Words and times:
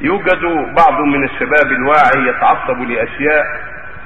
يوجد 0.00 0.42
بعض 0.76 1.00
من 1.00 1.24
الشباب 1.24 1.72
الواعي 1.72 2.28
يتعصب 2.28 2.80
لأشياء 2.80 3.44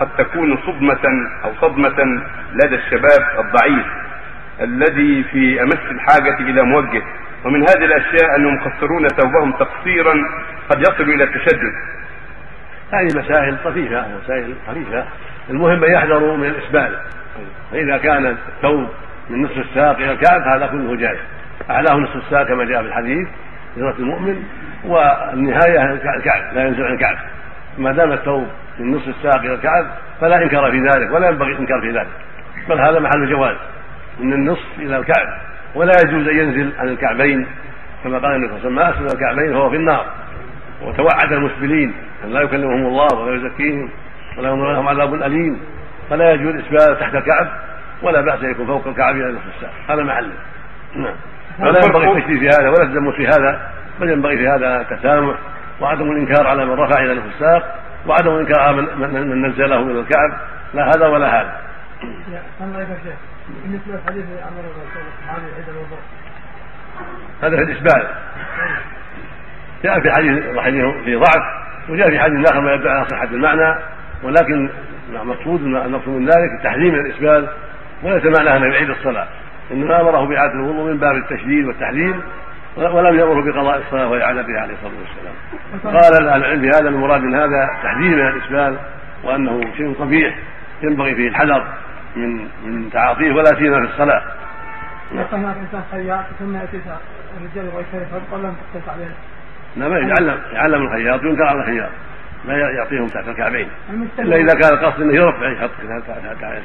قد 0.00 0.08
تكون 0.18 0.58
صدمة 0.66 1.30
أو 1.44 1.52
صدمة 1.60 2.22
لدى 2.52 2.74
الشباب 2.74 3.20
الضعيف 3.38 3.86
الذي 4.60 5.24
في 5.24 5.62
أمس 5.62 5.80
الحاجة 5.90 6.38
إلى 6.40 6.62
موجه. 6.62 7.02
ومن 7.44 7.60
هذه 7.60 7.84
الأشياء 7.84 8.36
أنهم 8.36 8.54
يقصرون 8.54 9.08
ثوبهم 9.08 9.52
تقصيرا 9.52 10.14
قد 10.70 10.80
يصل 10.80 11.02
إلى 11.02 11.24
التشدد. 11.24 11.72
هذه 12.92 13.18
مسائل 13.18 13.56
طفيفة 13.64 14.06
مسائل 14.24 14.54
خفيفة 14.68 15.04
المهم 15.50 15.84
أن 15.84 15.92
يحذروا 15.92 16.36
من 16.36 16.46
الإسبال. 16.46 16.98
فإذا 17.72 17.98
كان 17.98 18.26
الثوب 18.26 18.88
من 19.30 19.42
نصف 19.42 19.58
الساق 19.58 19.96
إلى 19.96 20.12
الكعب 20.12 20.40
هذا 20.40 20.66
كله 20.66 20.96
جائز. 20.96 21.18
أعلاه 21.70 21.96
نصف 21.96 22.16
الساق 22.16 22.48
كما 22.48 22.64
جاء 22.64 22.82
في 22.82 22.88
الحديث 22.88 23.28
هجرة 23.76 23.94
المؤمن. 23.98 24.44
والنهاية 24.84 25.92
الكعب 25.92 26.54
لا 26.54 26.66
ينزل 26.66 26.84
عن 26.84 26.94
الكعب. 26.94 27.16
ما 27.78 27.92
دام 27.92 28.12
الثوب 28.12 28.46
من 28.78 28.92
نصف 28.92 29.08
الساق 29.08 29.40
إلى 29.40 29.54
الكعب 29.54 29.86
فلا 30.20 30.42
إنكار 30.42 30.70
في 30.70 30.80
ذلك 30.80 31.14
ولا 31.14 31.28
ينبغي 31.28 31.52
الإنكار 31.52 31.80
في 31.80 31.90
ذلك. 31.90 32.08
بل 32.68 32.80
هذا 32.80 32.98
محل 32.98 33.30
جواز 33.30 33.56
من 34.20 34.32
النصف 34.32 34.78
إلى 34.78 34.96
الكعب. 34.96 35.26
ولا 35.74 35.92
يجوز 36.04 36.28
أن 36.28 36.38
ينزل 36.38 36.72
عن 36.78 36.88
الكعبين 36.88 37.46
كما 38.04 38.18
قال 38.18 38.34
النبي 38.34 38.60
صلى 38.60 38.70
الله 38.70 38.84
عليه 38.84 38.94
وسلم 38.94 39.06
ما 39.06 39.12
الكعبين 39.12 39.52
فهو 39.52 39.70
في 39.70 39.76
النار. 39.76 40.06
وتوعد 40.82 41.32
المسبلين 41.32 41.94
أن 42.24 42.30
لا 42.30 42.40
يكلمهم 42.40 42.86
الله 42.86 43.18
ولا 43.18 43.36
يزكيهم 43.36 43.90
ولا 44.38 44.48
لهم 44.48 44.88
عذاب 44.88 45.14
أليم. 45.14 45.60
فلا 46.10 46.32
يجوز 46.32 46.54
الإسبال 46.54 46.98
تحت 47.00 47.14
الكعب 47.14 47.48
ولا 48.02 48.20
بأس 48.20 48.42
أن 48.42 48.50
يكون 48.50 48.66
فوق 48.66 48.86
الكعب 48.86 49.14
إلى 49.14 49.32
نصف 49.32 49.56
الساق. 49.56 49.70
هذا 49.88 50.02
محله 50.02 50.32
نعم. 50.96 51.14
ولا 51.60 51.80
ينبغي 51.86 52.12
التشديد 52.12 52.38
في 52.38 52.48
هذا 52.48 52.68
ولا 52.68 52.82
التزمت 52.82 53.14
في 53.14 53.26
هذا. 53.26 53.60
بل 54.00 54.10
ينبغي 54.10 54.36
في 54.36 54.48
هذا 54.48 54.80
التسامح 54.80 55.38
وعدم 55.80 56.10
الإنكار 56.10 56.46
على 56.46 56.64
من 56.64 56.72
رفع 56.72 57.02
إلى 57.02 57.14
نصف 57.14 57.26
الساق 57.26 57.74
وعدم 58.06 58.30
الإنكار 58.30 58.60
على 58.60 58.76
من, 58.76 59.28
من 59.28 59.46
نزله 59.46 59.82
إلى 59.82 60.00
الكعب 60.00 60.30
لا 60.74 60.88
هذا 60.88 61.06
ولا 61.06 61.40
هذا. 61.40 61.60
الله 62.60 62.82
الصحابي 65.08 65.46
عند 65.56 65.68
الوضوء 65.68 65.98
هذا 67.42 67.56
في 67.56 67.62
الإسبال 67.62 68.08
جاء 69.84 70.00
في 70.00 70.10
حديث 70.10 70.44
في 71.04 71.16
ضعف 71.16 71.42
وجاء 71.88 72.10
في 72.10 72.18
حديث 72.18 72.50
آخر 72.50 72.60
ما 72.60 72.74
يدل 72.74 72.88
على 72.88 73.04
صحة 73.08 73.24
المعنى 73.24 73.78
ولكن 74.22 74.70
المقصود 75.10 75.62
المقصود 75.62 76.14
من 76.14 76.26
ذلك 76.26 76.50
التحريم 76.58 76.94
من 76.94 77.00
الاسبال 77.00 77.48
وليس 78.02 78.38
معناه 78.38 78.56
انه 78.56 78.74
يعيد 78.74 78.90
الصلاة. 78.90 79.26
إنما 79.70 80.00
أمره 80.00 80.24
بإعادة 80.24 80.52
الوضوء 80.52 80.90
من 80.90 80.98
باب 80.98 81.16
التشديد 81.16 81.66
والتحريم 81.66 82.22
ولم 82.78 83.18
يامره 83.18 83.52
بقضاء 83.52 83.78
الصلاة 83.78 84.08
واعادتها 84.08 84.60
عليه 84.60 84.74
الصلاة 84.74 84.92
والسلام. 85.00 85.34
قال 85.96 86.14
أهل 86.14 86.44
العلم 86.44 86.62
بهذا 86.62 86.88
المراد 86.88 87.20
من 87.20 87.34
هذا 87.34 87.66
تحذير 87.82 88.16
من 88.16 88.28
الاسبال 88.28 88.76
وأنه 89.24 89.60
شيء 89.76 89.94
قبيح 90.00 90.38
ينبغي 90.82 91.14
فيه 91.14 91.28
الحذر 91.28 91.64
من 92.16 92.48
من 92.64 92.90
تعاطيه 92.90 93.32
ولا 93.32 93.44
سيما 93.44 93.86
في 93.86 93.92
الصلاة. 93.92 94.22
يقول 95.12 95.40
هناك 95.40 95.84
خياط 95.90 96.24
ثم 96.38 96.56
يأتي 96.56 96.80
الرجال 97.36 97.66
يبغى 97.66 97.82
يشتري 97.82 98.22
ولم 98.32 98.54
تختلف 98.54 98.88
عليه. 98.88 99.14
انما 99.76 99.98
يعلم 99.98 100.40
يعلم 100.52 100.82
الخياط 100.82 101.22
ينكر 101.22 101.44
على 101.44 101.60
الخياط. 101.60 101.90
لا 102.44 102.56
يعطيهم 102.56 103.06
تحت 103.06 103.28
الكعبين. 103.28 103.68
إلا 104.18 104.36
إذا 104.36 104.54
كان 104.54 104.72
القصد 104.72 105.00
إنه 105.00 105.14
يرفع 105.14 105.52
يحط 105.52 105.70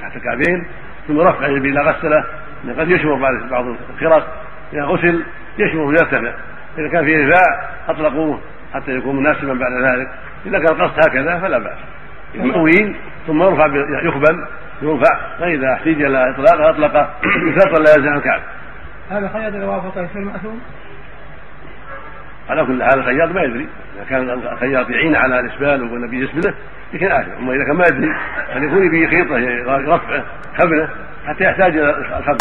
تحت 0.00 0.16
الكعبين 0.16 0.66
ثم 1.08 1.20
رفع 1.20 1.46
إلى 1.46 1.80
غسلة 1.80 2.24
قد 2.78 2.90
يشمر 2.90 3.14
بعض 3.50 3.64
الخرق 3.66 4.26
إذا 4.72 4.84
غسل 4.84 5.24
يشمر 5.58 5.82
ويرتفع 5.82 6.32
إذا 6.78 6.88
كان 6.88 7.04
فيه 7.04 7.26
رفاع 7.26 7.70
أطلقوه 7.88 8.40
حتى 8.74 8.90
يكون 8.90 9.16
مناسبا 9.16 9.54
بعد 9.54 9.72
ذلك. 9.72 10.08
إذا 10.46 10.58
كان 10.58 10.80
القصد 10.80 11.08
هكذا 11.08 11.38
فلا 11.38 11.58
بأس. 11.58 11.78
طويل 12.54 12.96
ثم 13.26 13.42
يرفع 13.42 13.66
يقبل 14.04 14.46
يرفع. 14.82 15.36
فإذا 15.38 15.72
احتيج 15.72 16.02
إلى 16.02 16.30
اطلاقه 16.30 16.70
اطلقه 16.70 17.10
بشرط 17.24 17.78
لا 17.86 17.94
ينزع 17.98 18.16
الكعب 18.16 18.40
هذا 19.10 19.28
خياط 19.28 19.54
اذا 19.54 19.64
وافق 19.64 19.98
يصير 19.98 20.24
ماثوم 20.24 20.60
على 22.50 22.64
كل 22.64 22.82
حال 22.82 22.98
الخياط 22.98 23.28
ما 23.28 23.42
يدري. 23.42 23.68
إذا 23.96 24.04
كان 24.10 24.30
الخياط 24.30 24.90
يعين 24.90 25.16
على 25.16 25.40
الإسبال 25.40 25.82
والنبي 25.82 26.24
يسبله 26.24 26.54
يمكن 26.92 27.12
اثم 27.12 27.30
أما 27.30 27.54
إذا 27.54 27.64
كان 27.64 27.76
ما 27.76 27.84
يدري 27.86 28.12
أن 28.56 28.64
يكون 28.64 28.90
به 28.90 29.06
خيطة 29.06 29.36
رفعه 29.94 30.24
خبنه 30.58 30.88
حتى 31.26 31.44
يحتاج 31.44 31.76
إلى 31.76 32.18
الخبز 32.18 32.40